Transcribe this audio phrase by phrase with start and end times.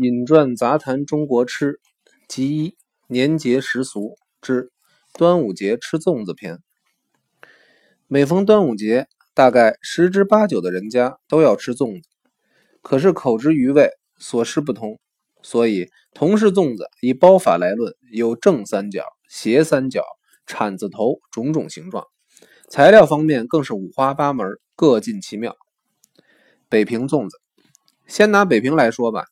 [0.00, 1.80] 引传杂谈中国吃
[2.28, 2.76] 集一
[3.08, 4.70] 年节时俗之
[5.14, 6.60] 端午节吃粽子篇。
[8.06, 12.08] 每逢端午节，大概十之八九的人家都要吃粽子。
[12.80, 15.00] 可是口之余味，所吃不同，
[15.42, 20.04] 所以同是粽子，以包法来论，有正三角、斜三角、
[20.46, 22.04] 铲子头种种形状。
[22.70, 24.46] 材料方面更是五花八门，
[24.76, 25.56] 各尽其妙。
[26.68, 27.40] 北平粽子，
[28.06, 29.24] 先拿北平来说吧。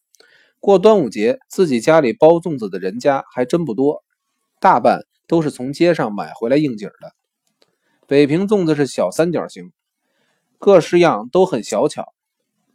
[0.67, 4.03] 过端午节，自己家里包粽子的人家还真不多，
[4.59, 7.15] 大半都是从街上买回来应景的。
[8.09, 9.71] 北平粽子是小三角形，
[10.59, 12.13] 各式样都很小巧。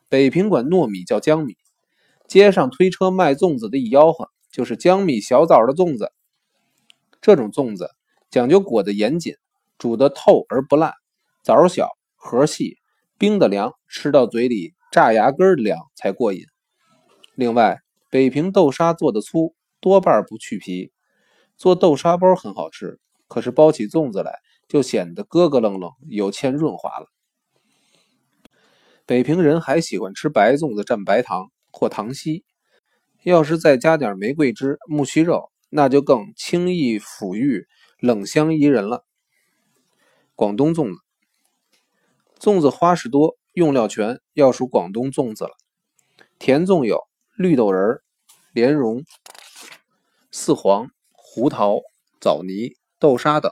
[0.08, 1.58] 北平管糯米叫江米，
[2.30, 6.14] 街上推车卖粽子的一吆喝就是江米小枣的粽子。
[7.20, 7.90] 这种粽子
[8.30, 9.36] 讲究裹得严谨，
[9.78, 10.94] 煮得透而不烂，
[11.44, 12.78] 枣小核细，
[13.18, 16.46] 冰的凉，吃到嘴里炸牙根的凉才过瘾。
[17.36, 17.81] 另外，
[18.12, 20.92] 北平豆沙做的粗，多半不去皮，
[21.56, 23.00] 做豆沙包很好吃。
[23.30, 27.08] 可是包起粽子来，就显得咯咯楞楞，有欠润滑了。
[29.06, 32.44] 北平人还喜欢吃白粽子蘸白糖或糖稀，
[33.24, 37.66] 要是再加点玫瑰汁、木须肉，那就更清逸抚育、
[37.98, 39.06] 冷香宜人了。
[40.36, 41.00] 广东粽子，
[42.38, 45.52] 粽子花式多，用料全，要数广东粽子了。
[46.38, 47.08] 甜粽有。
[47.42, 48.00] 绿豆仁、
[48.54, 49.04] 莲蓉、
[50.30, 51.80] 四黄、胡桃、
[52.20, 53.50] 枣泥、豆沙等；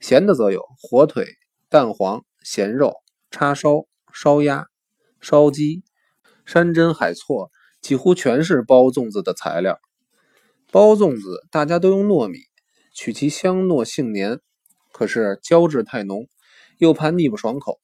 [0.00, 1.26] 咸的则有火腿、
[1.68, 2.94] 蛋黄、咸肉、
[3.30, 4.68] 叉烧、烧鸭、
[5.20, 5.82] 烧鸡、
[6.46, 7.50] 山珍海错，
[7.82, 9.78] 几乎全是包粽子的材料。
[10.70, 12.38] 包粽子大家都用糯米，
[12.94, 14.40] 取其香糯性黏，
[14.90, 16.26] 可是胶质太浓，
[16.78, 17.78] 又怕腻不爽口，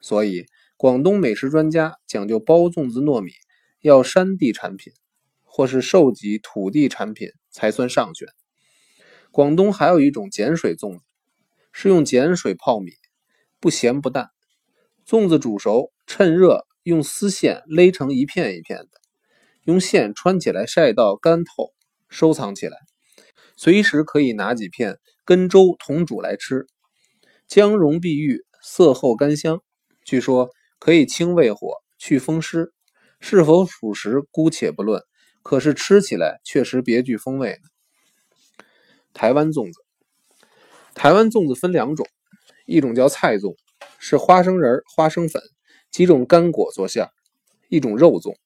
[0.00, 3.32] 所以广东美食专家讲究包粽子糯米。
[3.80, 4.92] 要山地产品，
[5.44, 8.28] 或是受给土地产品才算上选。
[9.30, 11.04] 广东还有一种碱水粽子，
[11.72, 12.92] 是用碱水泡米，
[13.60, 14.30] 不咸不淡。
[15.06, 18.90] 粽子煮熟，趁热用丝线勒成一片一片的，
[19.64, 21.72] 用线穿起来晒到干透，
[22.08, 22.76] 收藏起来，
[23.56, 26.66] 随时可以拿几片跟粥同煮来吃。
[27.46, 29.62] 姜蓉碧玉，色厚甘香，
[30.04, 32.72] 据说可以清胃火、去风湿。
[33.20, 35.02] 是否属实，姑且不论。
[35.42, 37.58] 可是吃起来确实别具风味
[39.14, 39.80] 台湾粽子，
[40.94, 42.06] 台湾粽子分两种，
[42.66, 43.56] 一种叫菜粽，
[43.98, 45.42] 是花生仁、花生粉
[45.90, 47.06] 几种干果做馅；
[47.68, 48.36] 一种肉粽，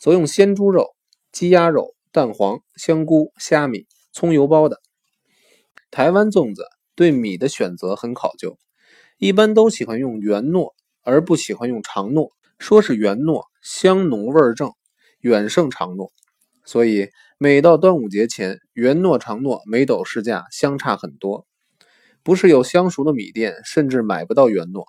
[0.00, 0.96] 则用鲜猪肉、
[1.30, 4.80] 鸡鸭肉、蛋黄、香菇、虾米、葱油包的。
[5.90, 8.58] 台湾粽子对米的选择很考究，
[9.18, 10.72] 一般都喜欢用圆糯，
[11.02, 12.30] 而不喜欢用长糯。
[12.58, 13.44] 说是圆糯。
[13.62, 14.70] 香浓味正，
[15.18, 16.10] 远胜长糯，
[16.64, 21.48] 所以每到端午节前，圆糯长糯每斗市价相差很多。
[22.22, 24.84] 不是有相熟的米店，甚至买不到圆糯，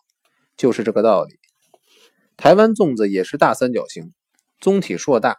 [0.56, 1.40] 就是这个道理。
[2.38, 4.14] 台湾粽子也是大三角形，
[4.60, 5.38] 宗体硕大，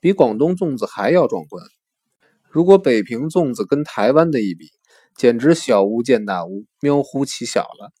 [0.00, 1.64] 比广东粽子还要壮观。
[2.50, 4.70] 如果北平粽子跟台湾的一比，
[5.16, 7.92] 简直小巫见大巫，喵乎其小了。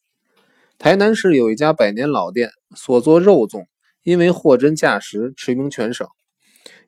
[0.82, 3.66] 台南市有一家百年老店，所做肉粽。
[4.02, 6.08] 因为货真价实，驰名全省，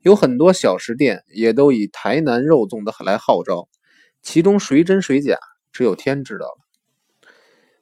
[0.02, 3.68] 有很多小食店也都以台南肉粽的来号召，
[4.20, 5.38] 其中谁真谁假，
[5.70, 6.58] 只有天知道了。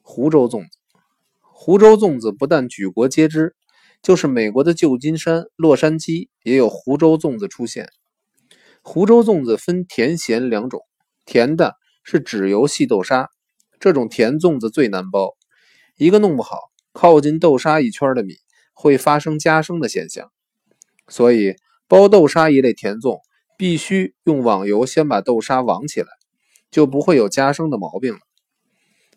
[0.03, 0.77] 湖州粽子，
[1.41, 3.55] 湖州粽子不但举国皆知，
[4.03, 7.89] 就是美国的旧金山、洛杉矶也有湖州粽子出现。
[8.83, 10.81] 湖州粽子分甜咸两种，
[11.25, 13.31] 甜的是脂油细豆沙，
[13.79, 15.33] 这种甜粽子最难包，
[15.95, 16.57] 一个弄不好，
[16.91, 18.35] 靠近豆沙一圈的米。
[18.75, 20.31] 会发生夹生的现象，
[21.07, 21.55] 所以
[21.87, 23.19] 包豆沙一类甜粽
[23.55, 26.07] 必须用网油先把豆沙网起来，
[26.71, 28.19] 就不会有夹生的毛病了。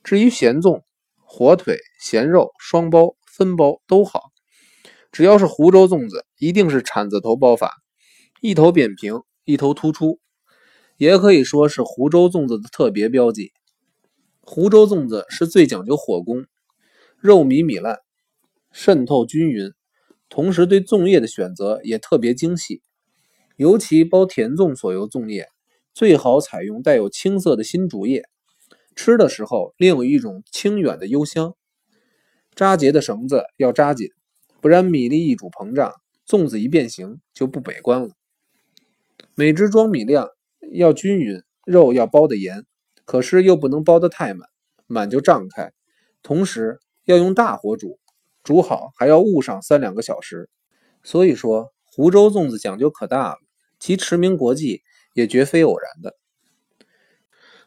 [0.05, 0.83] 至于咸粽，
[1.25, 4.25] 火腿、咸肉、双包、分包都好，
[5.11, 7.73] 只要是湖州粽子，一定是铲子头包法，
[8.43, 10.21] 一头扁平，一头突出，
[10.99, 13.53] 也可以说是湖州粽子的特别标记。
[14.43, 16.45] 湖州粽子是最讲究火功，
[17.27, 17.99] 肉米米烂。
[18.71, 19.73] 渗透均匀，
[20.29, 22.83] 同时对粽叶的选择也特别精细，
[23.57, 25.49] 尤其包甜粽所用粽叶，
[25.93, 28.23] 最好采用带有青色的新竹叶，
[28.95, 31.55] 吃的时候另有一种清远的幽香。
[32.55, 34.11] 扎结的绳子要扎紧，
[34.61, 35.93] 不然米粒一煮膨胀，
[36.29, 38.11] 粽子一变形就不美观了。
[39.35, 40.29] 每只装米量
[40.73, 42.65] 要均匀，肉要包得严，
[43.05, 44.49] 可是又不能包得太满，
[44.87, 45.73] 满就胀开，
[46.23, 47.99] 同时要用大火煮。
[48.45, 50.49] 煮好还要焐上三两个小时，
[51.03, 53.39] 所以说湖州粽子讲究可大了，
[53.81, 54.83] 其驰名国际
[55.15, 56.15] 也绝非偶然的。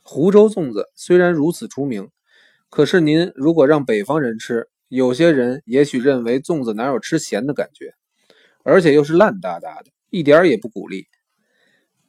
[0.02, 2.08] 湖州粽子虽然如此出名，
[2.70, 7.94] 可是您如果让北方人吃，有些人也许认为粽子哪有吃咸的感觉，
[8.64, 11.08] 而且又是烂哒哒的，一点也不鼓励。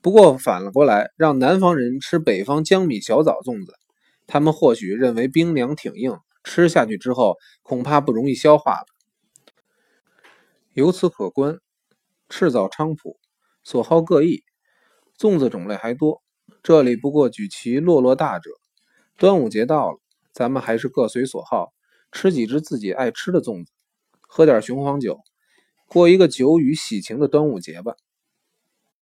[0.01, 3.75] 不过反过来，让南方人吃北方江米小枣粽子，
[4.29, 8.87] 他们或许认为冰凉挺硬，吃下去之后恐怕不容易消化了。
[10.73, 11.59] 由此可观，
[12.29, 13.19] 赤枣菖蒲
[13.65, 14.45] 所好各异，
[15.19, 16.23] 粽子种类还多。
[16.63, 18.51] 这里不过举其落落大者。
[19.17, 19.99] 端午节到了，
[20.33, 21.73] 咱们还是各随所好，
[22.11, 23.73] 吃几只自己爱吃的粽子，
[24.21, 25.21] 喝点雄黄酒，
[25.87, 27.95] 过一个酒与喜庆的端午节吧。